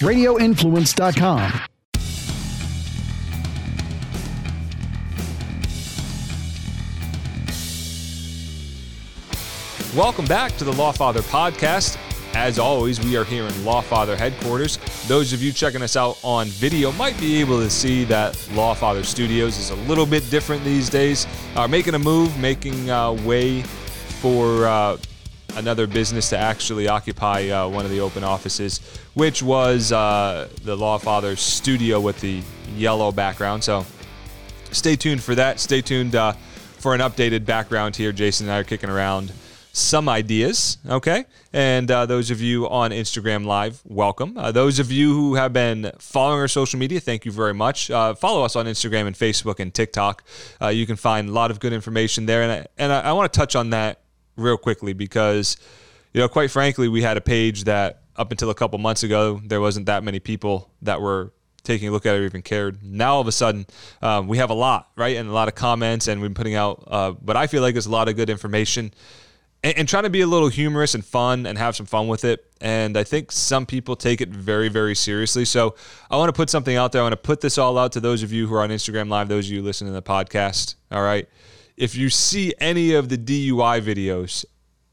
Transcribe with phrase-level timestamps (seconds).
[0.00, 1.60] radioinfluence.com.
[9.96, 11.98] Welcome back to the Lawfather podcast.
[12.32, 14.78] As always, we are here in Lawfather headquarters.
[15.08, 19.04] Those of you checking us out on video might be able to see that Lawfather
[19.04, 21.26] Studios is a little bit different these days.
[21.56, 24.96] Are uh, making a move, making uh, way for uh,
[25.56, 28.80] another business to actually occupy uh, one of the open offices,
[29.14, 32.42] which was uh, the Lawfather Studio with the
[32.76, 33.64] yellow background.
[33.64, 33.84] So
[34.70, 35.60] stay tuned for that.
[35.60, 36.32] Stay tuned uh,
[36.78, 38.12] for an updated background here.
[38.12, 39.32] Jason and I are kicking around
[39.72, 41.26] some ideas, okay?
[41.52, 44.36] And uh, those of you on Instagram Live, welcome.
[44.36, 47.90] Uh, those of you who have been following our social media, thank you very much.
[47.90, 50.24] Uh, follow us on Instagram and Facebook and TikTok.
[50.72, 52.42] You can find a lot of good information there.
[52.42, 54.00] And I, and I, I want to touch on that
[54.40, 55.56] real quickly because,
[56.12, 59.40] you know, quite frankly, we had a page that up until a couple months ago,
[59.44, 61.32] there wasn't that many people that were
[61.62, 62.82] taking a look at it or even cared.
[62.82, 63.66] Now all of a sudden,
[64.02, 65.16] um, we have a lot, right?
[65.16, 67.76] And a lot of comments, and we've been putting out uh, what I feel like
[67.76, 68.92] is a lot of good information
[69.62, 72.24] and, and trying to be a little humorous and fun and have some fun with
[72.24, 72.44] it.
[72.60, 75.44] And I think some people take it very, very seriously.
[75.44, 75.74] So
[76.10, 77.02] I want to put something out there.
[77.02, 79.08] I want to put this all out to those of you who are on Instagram
[79.08, 80.74] Live, those of you listening to the podcast.
[80.90, 81.28] All right.
[81.76, 84.44] If you see any of the DUI videos,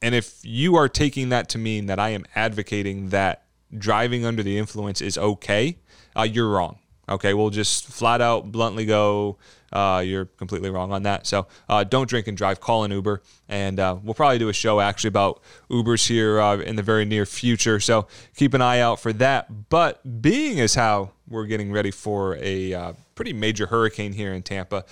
[0.01, 3.45] and if you are taking that to mean that I am advocating that
[3.77, 5.77] driving under the influence is okay,
[6.15, 6.79] uh, you're wrong.
[7.09, 9.37] Okay, we'll just flat out bluntly go,
[9.71, 11.25] uh, you're completely wrong on that.
[11.25, 13.21] So uh, don't drink and drive, call an Uber.
[13.47, 17.05] And uh, we'll probably do a show actually about Ubers here uh, in the very
[17.05, 17.79] near future.
[17.79, 19.69] So keep an eye out for that.
[19.69, 24.43] But being as how we're getting ready for a uh, pretty major hurricane here in
[24.43, 24.85] Tampa,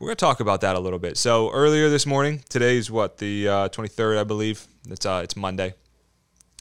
[0.00, 1.18] we're going to talk about that a little bit.
[1.18, 4.66] So earlier this morning, today's what, the 23rd, uh, I believe.
[4.88, 5.74] It's, uh, it's Monday.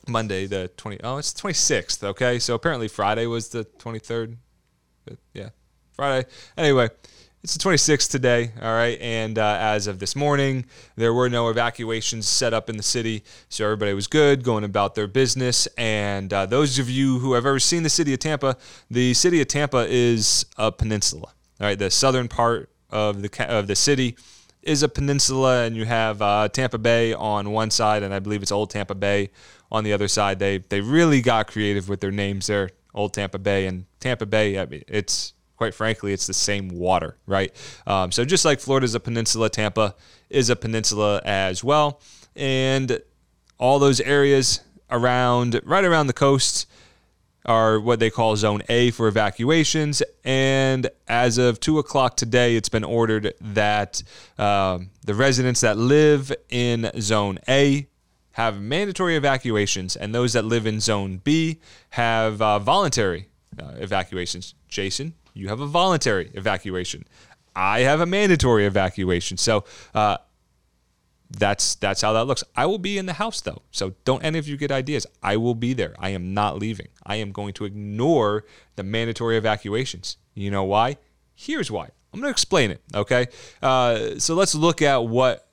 [0.09, 2.37] Monday, the 20, oh, it's 26th, okay?
[2.37, 4.35] So apparently Friday was the 23rd
[5.05, 5.49] But yeah,
[5.93, 6.27] Friday.
[6.57, 6.89] Anyway,
[7.41, 8.99] it's the 26th today, all right.
[8.99, 10.65] And uh, as of this morning,
[10.97, 14.95] there were no evacuations set up in the city, so everybody was good, going about
[14.95, 15.65] their business.
[15.77, 18.57] And uh, those of you who have ever seen the city of Tampa,
[18.91, 21.27] the city of Tampa is a peninsula,
[21.61, 21.79] all right.
[21.79, 24.15] The southern part of the of the city
[24.61, 28.41] is a peninsula, and you have uh, Tampa Bay on one side, and I believe
[28.41, 29.29] it's Old Tampa Bay
[29.71, 30.39] on the other side.
[30.39, 32.71] They they really got creative with their names there.
[32.93, 34.59] Old Tampa Bay and Tampa Bay.
[34.59, 37.53] I mean, it's quite frankly, it's the same water, right?
[37.85, 39.93] Um, so just like Florida is a peninsula, Tampa
[40.29, 42.01] is a peninsula as well,
[42.35, 43.01] and
[43.57, 46.65] all those areas around, right around the coast,
[47.45, 50.03] are what they call Zone A for evacuations.
[50.23, 54.03] And as of two o'clock today, it's been ordered that
[54.37, 57.87] um, the residents that live in Zone A
[58.33, 63.27] have mandatory evacuations, and those that live in Zone B have uh, voluntary
[63.61, 64.53] uh, evacuations.
[64.67, 67.03] Jason, you have a voluntary evacuation.
[67.55, 69.37] I have a mandatory evacuation.
[69.37, 70.17] So uh,
[71.29, 72.43] that's that's how that looks.
[72.55, 75.05] I will be in the house though, so don't any of you get ideas.
[75.21, 75.95] I will be there.
[75.99, 76.87] I am not leaving.
[77.05, 78.45] I am going to ignore
[78.75, 80.17] the mandatory evacuations.
[80.33, 80.97] You know why?
[81.35, 81.89] Here's why.
[82.11, 82.81] I'm going to explain it.
[82.93, 83.27] Okay,
[83.61, 85.47] uh, so let's look at what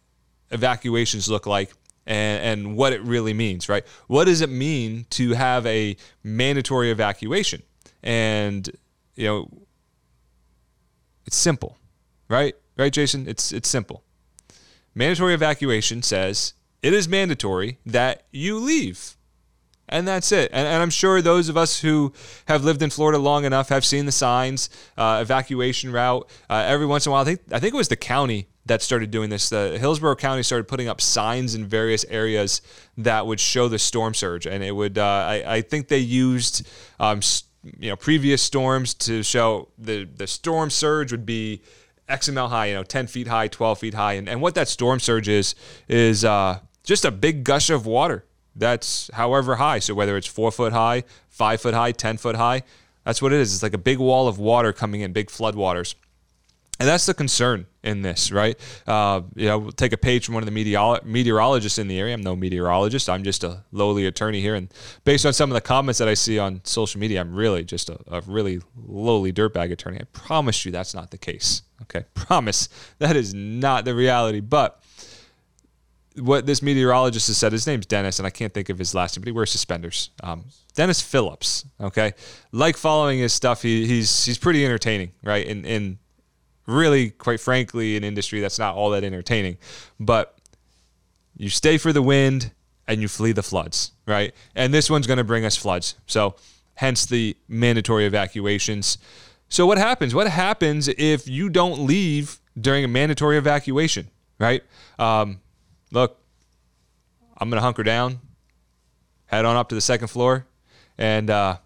[0.50, 1.72] evacuations look like
[2.06, 3.84] and, and what it really means, right?
[4.06, 7.62] What does it mean to have a mandatory evacuation?
[8.02, 8.70] And,
[9.16, 9.50] you know,
[11.26, 11.76] it's simple,
[12.28, 12.54] right?
[12.76, 13.28] Right, Jason?
[13.28, 14.04] It's, it's simple.
[14.96, 19.16] Mandatory evacuation says it is mandatory that you leave
[19.88, 20.50] and that's it.
[20.52, 22.12] And, and, I'm sure those of us who
[22.46, 26.28] have lived in Florida long enough have seen the signs, uh, evacuation route.
[26.50, 28.82] Uh, every once in a while, I think, I think it was the county that
[28.82, 29.48] started doing this.
[29.48, 32.62] The Hillsborough County started putting up signs in various areas
[32.98, 34.98] that would show the storm surge, and it would.
[34.98, 36.66] Uh, I, I, think they used,
[36.98, 37.20] um,
[37.78, 41.62] you know, previous storms to show the the storm surge would be
[42.08, 44.68] X amount high, you know, 10 feet high, 12 feet high, and and what that
[44.68, 45.54] storm surge is
[45.88, 48.24] is uh, just a big gush of water
[48.56, 49.78] that's however high.
[49.78, 52.62] So whether it's four foot high, five foot high, 10 foot high,
[53.04, 53.54] that's what it is.
[53.54, 55.94] It's like a big wall of water coming in, big floodwaters.
[56.78, 58.58] And that's the concern in this, right?
[58.86, 61.98] Uh, you know, we'll take a page from one of the meteorolo- meteorologists in the
[61.98, 62.12] area.
[62.12, 63.08] I'm no meteorologist.
[63.08, 64.54] I'm just a lowly attorney here.
[64.54, 64.72] And
[65.04, 67.88] based on some of the comments that I see on social media, I'm really just
[67.88, 69.98] a, a really lowly dirtbag attorney.
[70.00, 71.62] I promise you that's not the case.
[71.82, 72.68] Okay, promise
[72.98, 74.40] that is not the reality.
[74.40, 74.82] But
[76.18, 79.16] what this meteorologist has said, his name's Dennis, and I can't think of his last
[79.16, 80.10] name, but he wears suspenders.
[80.22, 80.44] Um,
[80.74, 81.64] Dennis Phillips.
[81.80, 82.12] Okay,
[82.52, 83.62] like following his stuff.
[83.62, 85.46] He, he's he's pretty entertaining, right?
[85.46, 85.98] In in
[86.66, 89.58] really, quite frankly, an industry that's not all that entertaining.
[89.98, 90.36] But
[91.36, 92.52] you stay for the wind
[92.86, 94.34] and you flee the floods, right?
[94.54, 95.96] And this one's going to bring us floods.
[96.06, 96.36] So
[96.76, 98.98] hence the mandatory evacuations.
[99.48, 100.14] So, what happens?
[100.14, 104.08] What happens if you don't leave during a mandatory evacuation,
[104.38, 104.62] right?
[104.98, 105.40] Um,
[105.92, 106.18] look,
[107.38, 108.20] I'm going to hunker down,
[109.26, 110.46] head on up to the second floor,
[110.98, 111.58] and uh,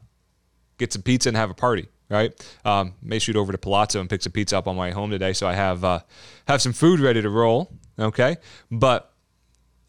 [0.78, 2.32] get some pizza and have a party, right?
[2.64, 5.10] Um, may shoot over to Palazzo and pick some pizza up on my way home
[5.10, 6.00] today, so I have uh,
[6.46, 8.36] have some food ready to roll, okay?
[8.70, 9.12] But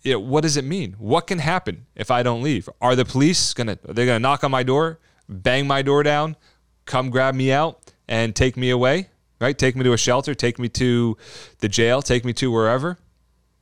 [0.03, 0.93] you know, what does it mean?
[0.93, 2.69] What can happen if I don't leave?
[2.79, 3.77] Are the police gonna?
[3.87, 6.37] Are they gonna knock on my door, bang my door down,
[6.85, 9.09] come grab me out, and take me away?
[9.39, 9.57] Right?
[9.57, 11.17] Take me to a shelter, take me to
[11.59, 12.99] the jail, take me to wherever?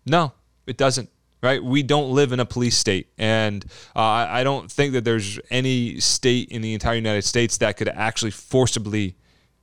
[0.05, 0.33] No,
[0.67, 1.09] it doesn't
[1.41, 1.63] right?
[1.63, 3.09] We don't live in a police state.
[3.17, 3.65] And
[3.95, 7.89] uh, I don't think that there's any state in the entire United States that could
[7.89, 9.15] actually forcibly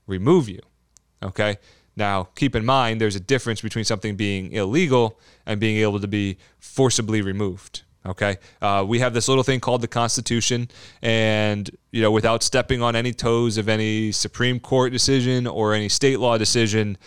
[0.06, 0.60] remove you.
[1.22, 1.58] Okay.
[1.96, 6.08] Now, keep in mind, there's a difference between something being illegal and being able to
[6.08, 7.82] be forcibly removed.
[8.04, 10.68] Okay, uh, we have this little thing called the Constitution,
[11.02, 15.88] and you know, without stepping on any toes of any Supreme Court decision or any
[15.88, 16.98] state law decision,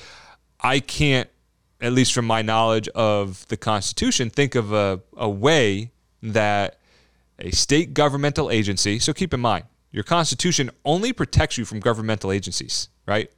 [0.60, 1.30] I can't
[1.81, 5.91] at least from my knowledge of the Constitution, think of a, a way
[6.21, 6.79] that
[7.39, 12.31] a state governmental agency, so keep in mind, your Constitution only protects you from governmental
[12.31, 13.31] agencies, right?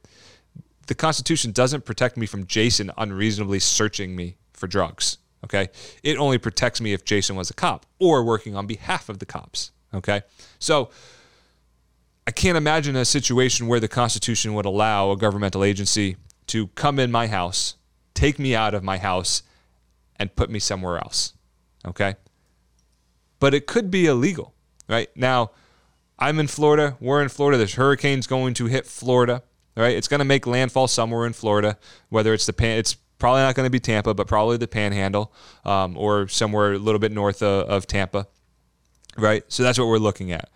[0.86, 5.68] The Constitution doesn't protect me from Jason unreasonably searching me for drugs, okay?
[6.02, 9.26] It only protects me if Jason was a cop or working on behalf of the
[9.26, 10.22] cops, okay?
[10.58, 10.90] So
[12.26, 16.16] I can't imagine a situation where the Constitution would allow a governmental agency
[16.48, 17.76] to come in my house
[18.14, 19.42] take me out of my house
[20.16, 21.32] and put me somewhere else.
[21.86, 22.16] Okay?
[23.40, 24.54] But it could be illegal,
[24.88, 25.08] right?
[25.16, 25.50] Now,
[26.18, 26.96] I'm in Florida.
[27.00, 27.58] We're in Florida.
[27.58, 29.42] This hurricane's going to hit Florida,
[29.76, 29.96] right?
[29.96, 31.76] It's going to make landfall somewhere in Florida,
[32.08, 35.32] whether it's the pan, it's probably not going to be Tampa, but probably the Panhandle
[35.64, 38.28] um, or somewhere a little bit north of, of Tampa,
[39.16, 39.44] right?
[39.48, 40.48] So that's what we're looking at.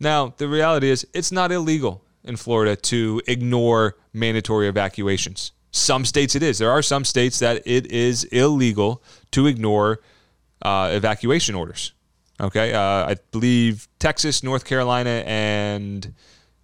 [0.00, 5.52] Now, the reality is, it's not illegal in Florida to ignore mandatory evacuations.
[5.74, 6.58] Some states it is.
[6.58, 10.00] There are some states that it is illegal to ignore
[10.62, 11.92] uh, evacuation orders.
[12.40, 16.14] Okay, uh, I believe Texas, North Carolina, and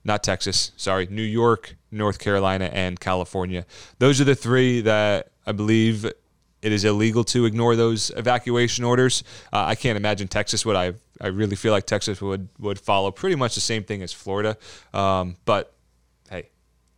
[0.04, 0.70] not Texas.
[0.76, 3.66] Sorry, New York, North Carolina, and California.
[3.98, 9.24] Those are the three that I believe it is illegal to ignore those evacuation orders.
[9.52, 10.76] Uh, I can't imagine Texas would.
[10.76, 14.12] I I really feel like Texas would would follow pretty much the same thing as
[14.12, 14.56] Florida.
[14.94, 15.74] Um, but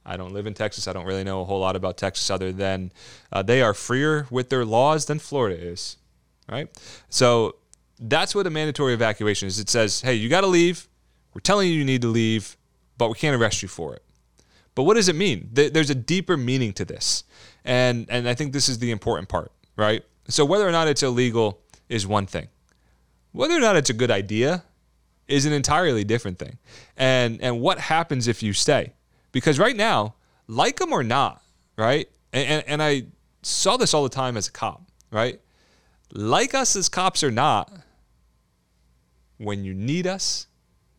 [0.05, 0.89] I don't live in Texas.
[0.89, 2.93] I don't really know a whole lot about Texas other than
[3.33, 5.97] uh, they are freer with their laws than Florida is.
[6.51, 6.69] Right?
[7.09, 7.57] So
[7.99, 9.59] that's what a mandatory evacuation is.
[9.59, 10.89] It says, hey, you got to leave.
[11.35, 12.57] We're telling you you need to leave,
[12.99, 14.03] but we can't arrest you for it.
[14.75, 15.51] But what does it mean?
[15.53, 17.25] There's a deeper meaning to this.
[17.65, 20.05] And, and I think this is the important part, right?
[20.29, 22.49] So whether or not it's illegal is one thing.
[23.33, 24.65] Whether or not it's a good idea
[25.29, 26.59] is an entirely different thing.
[26.97, 28.93] And, and what happens if you stay?
[29.33, 30.15] Because right now,
[30.47, 31.43] like them or not,
[31.77, 32.09] right?
[32.33, 33.05] And, and, and I
[33.43, 35.41] saw this all the time as a cop, right?
[36.13, 37.73] Like us as cops or not,
[39.39, 40.47] when you need us,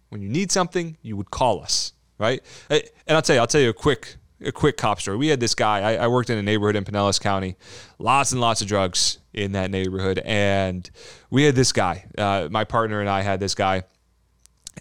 [0.10, 2.42] when you need something, you would call us, right?
[2.70, 5.18] And I'll tell you, I'll tell you a quick a quick cop story.
[5.18, 5.80] We had this guy.
[5.94, 7.56] I, I, worked in a neighborhood in Pinellas County,
[7.98, 10.90] lots and lots of drugs in that neighborhood, and
[11.30, 12.06] we had this guy.
[12.18, 13.84] Uh, my partner and I had this guy,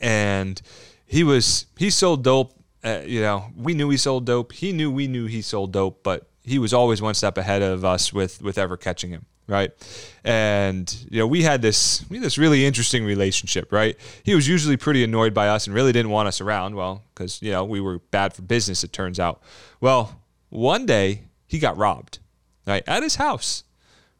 [0.00, 0.60] and
[1.06, 2.52] he was he sold dope
[2.84, 4.52] uh, you know, we knew he sold dope.
[4.52, 7.84] He knew we knew he sold dope, but he was always one step ahead of
[7.84, 9.70] us with with ever catching him, right?
[10.24, 13.96] And you know, we had this we had this really interesting relationship, right?
[14.24, 17.40] He was usually pretty annoyed by us and really didn't want us around, well, because
[17.40, 18.82] you know we were bad for business.
[18.82, 19.40] It turns out.
[19.80, 22.18] Well, one day he got robbed,
[22.66, 23.64] right, at his house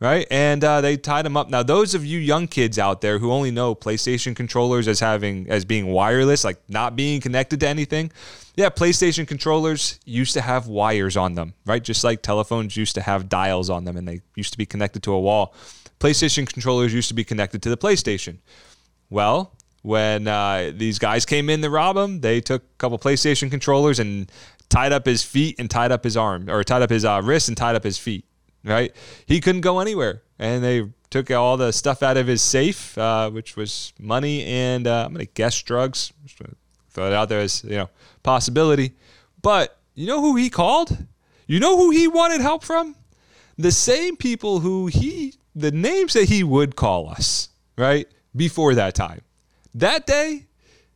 [0.02, 0.26] right?
[0.32, 1.48] And uh, they tied him up.
[1.48, 5.48] Now, those of you young kids out there who only know PlayStation controllers as having
[5.48, 8.10] as being wireless, like not being connected to anything,
[8.56, 11.82] yeah, PlayStation controllers used to have wires on them, right?
[11.82, 15.04] Just like telephones used to have dials on them, and they used to be connected
[15.04, 15.54] to a wall.
[16.00, 18.38] PlayStation controllers used to be connected to the PlayStation.
[19.08, 23.50] Well, when uh, these guys came in to rob him, they took a couple PlayStation
[23.50, 24.30] controllers and
[24.68, 27.48] tied up his feet and tied up his arm, or tied up his uh, wrists
[27.48, 28.24] and tied up his feet
[28.64, 28.94] right?
[29.26, 33.30] He couldn't go anywhere, and they took all the stuff out of his safe, uh,
[33.30, 36.12] which was money and uh, I'm gonna guess drugs.
[36.90, 37.90] throw it out there as you know
[38.22, 38.94] possibility,
[39.42, 40.96] but you know who he called?
[41.46, 42.96] You know who he wanted help from?
[43.58, 48.08] The same people who he, the names that he would call us, right?
[48.34, 49.20] Before that time.
[49.74, 50.46] That day,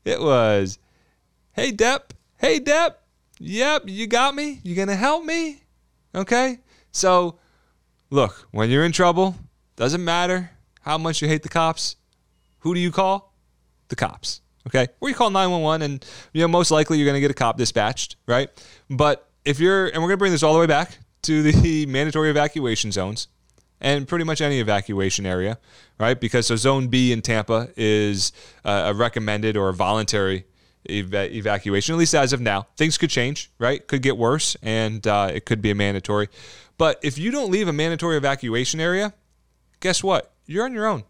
[0.04, 0.78] it was,
[1.52, 2.94] hey, Depp, hey, Depp,
[3.38, 4.60] yep, you got me?
[4.62, 5.62] You gonna help me?
[6.14, 6.60] Okay?
[6.90, 7.38] So
[8.10, 9.36] Look, when you're in trouble,
[9.76, 10.50] doesn't matter
[10.82, 11.96] how much you hate the cops.
[12.60, 13.34] Who do you call?
[13.88, 14.40] The cops.
[14.66, 17.34] Okay, or you call 911, and you know most likely you're going to get a
[17.34, 18.48] cop dispatched, right?
[18.90, 21.86] But if you're, and we're going to bring this all the way back to the
[21.88, 23.28] mandatory evacuation zones
[23.80, 25.58] and pretty much any evacuation area,
[26.00, 26.18] right?
[26.18, 28.32] Because so Zone B in Tampa is
[28.64, 30.46] uh, a recommended or a voluntary
[30.88, 32.66] eva- evacuation, at least as of now.
[32.76, 33.86] Things could change, right?
[33.86, 36.28] Could get worse, and uh, it could be a mandatory.
[36.78, 39.14] But if you don't leave a mandatory evacuation area,
[39.80, 40.32] guess what?
[40.46, 41.04] You're on your own.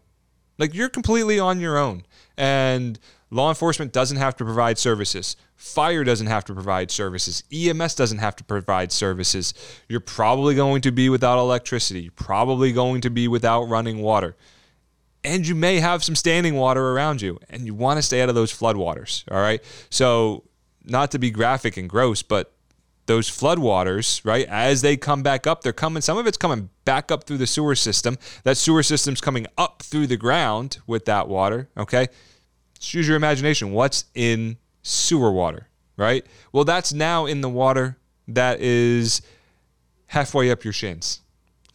[0.57, 2.03] Like you're completely on your own.
[2.37, 5.35] And law enforcement doesn't have to provide services.
[5.55, 7.43] Fire doesn't have to provide services.
[7.51, 9.53] EMS doesn't have to provide services.
[9.87, 12.01] You're probably going to be without electricity.
[12.03, 14.35] You're probably going to be without running water.
[15.23, 18.29] And you may have some standing water around you, and you want to stay out
[18.29, 19.23] of those floodwaters.
[19.29, 19.61] All right.
[19.89, 20.43] So,
[20.85, 22.53] not to be graphic and gross, but
[23.07, 27.11] those floodwaters, right, as they come back up, they're coming, some of it's coming back
[27.11, 28.17] up through the sewer system.
[28.43, 32.07] That sewer system's coming up through the ground with that water, okay?
[32.77, 33.71] Just use your imagination.
[33.71, 36.25] What's in sewer water, right?
[36.51, 37.97] Well, that's now in the water
[38.27, 39.21] that is
[40.07, 41.21] halfway up your shins,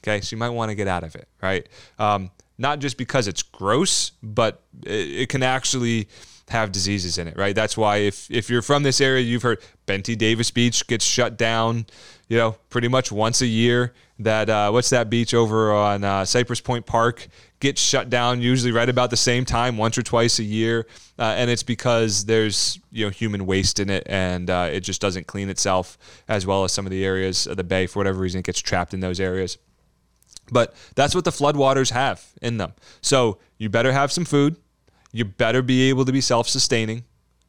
[0.00, 0.20] okay?
[0.20, 1.66] So you might want to get out of it, right?
[1.99, 2.30] Um,
[2.62, 6.09] not just because it's gross, but it, it can actually
[6.49, 7.54] have diseases in it, right?
[7.54, 10.14] That's why if if you're from this area, you've heard Ben T.
[10.14, 11.87] Davis Beach gets shut down,
[12.28, 13.92] you know, pretty much once a year.
[14.21, 17.26] That uh, what's that beach over on uh, Cypress Point Park
[17.59, 20.87] gets shut down usually right about the same time, once or twice a year,
[21.19, 25.00] uh, and it's because there's you know human waste in it, and uh, it just
[25.00, 28.21] doesn't clean itself as well as some of the areas of the bay for whatever
[28.21, 29.59] reason it gets trapped in those areas.
[30.52, 32.75] But that's what the floodwaters have in them.
[33.00, 34.56] So you better have some food
[35.12, 37.04] you better be able to be self-sustaining,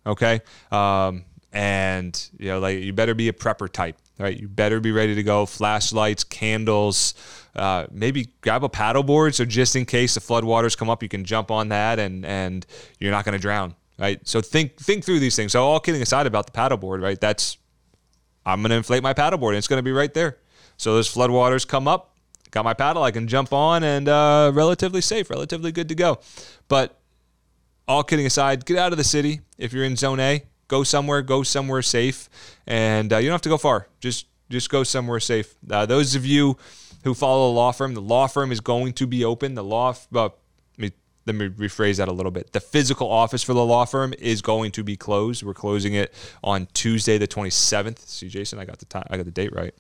[0.06, 0.42] okay?
[0.72, 4.38] Um, and you know, like you better be a prepper type, right?
[4.38, 5.46] You better be ready to go.
[5.46, 7.14] Flashlights, candles,
[7.56, 11.24] uh, maybe grab a paddleboard so just in case the floodwaters come up, you can
[11.24, 12.66] jump on that and and
[13.00, 14.20] you're not going to drown, right?
[14.28, 15.52] So think think through these things.
[15.52, 17.20] So all kidding aside about the paddleboard, right?
[17.20, 17.58] That's
[18.46, 20.40] I'm going to inflate my paddleboard and it's going to be right there.
[20.78, 22.13] So those floodwaters come up,
[22.54, 26.20] got my paddle, I can jump on and uh, relatively safe, relatively good to go.
[26.68, 27.00] But
[27.88, 29.42] all kidding aside, get out of the city.
[29.58, 32.30] If you're in zone A, go somewhere, go somewhere safe.
[32.68, 33.88] And uh, you don't have to go far.
[34.00, 35.56] Just just go somewhere safe.
[35.70, 36.58] Uh, those of you
[37.04, 39.56] who follow the law firm, the law firm is going to be open.
[39.56, 40.32] The law, uh, let
[40.78, 40.92] me,
[41.26, 42.54] let me rephrase that a little bit.
[42.54, 45.42] The physical office for the law firm is going to be closed.
[45.42, 48.00] We're closing it on Tuesday, the 27th.
[48.08, 49.74] See, Jason, I got the time, I got the date right.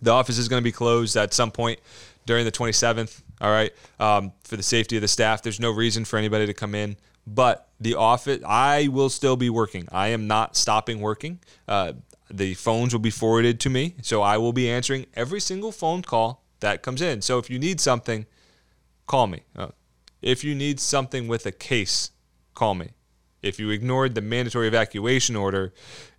[0.00, 1.80] The office is going to be closed at some point
[2.26, 3.22] during the 27th.
[3.40, 6.54] All right, um, for the safety of the staff, there's no reason for anybody to
[6.54, 6.96] come in.
[7.26, 9.88] But the office, I will still be working.
[9.92, 11.40] I am not stopping working.
[11.68, 11.94] Uh,
[12.30, 16.02] the phones will be forwarded to me, so I will be answering every single phone
[16.02, 17.22] call that comes in.
[17.22, 18.26] So if you need something,
[19.06, 19.42] call me.
[19.54, 19.68] Uh,
[20.22, 22.10] if you need something with a case,
[22.54, 22.90] call me.
[23.42, 25.72] If you ignored the mandatory evacuation order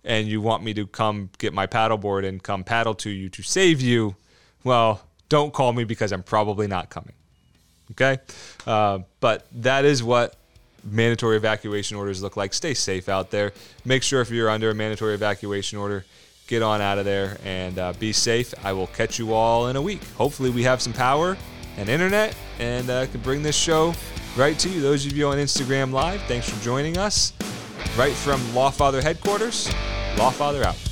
[0.04, 3.42] and you want me to come get my paddleboard and come paddle to you to
[3.42, 4.16] save you,
[4.64, 7.12] well, don't call me because I'm probably not coming.
[7.92, 8.18] Okay?
[8.66, 10.36] Uh, but that is what
[10.84, 12.54] mandatory evacuation orders look like.
[12.54, 13.52] Stay safe out there.
[13.84, 16.04] Make sure if you're under a mandatory evacuation order,
[16.46, 18.54] get on out of there and uh, be safe.
[18.64, 20.02] I will catch you all in a week.
[20.16, 21.36] Hopefully, we have some power
[21.76, 23.94] and internet and uh, can bring this show
[24.36, 24.80] right to you.
[24.80, 27.32] Those of you on Instagram Live, thanks for joining us.
[27.96, 29.68] Right from Lawfather headquarters,
[30.16, 30.87] Lawfather out.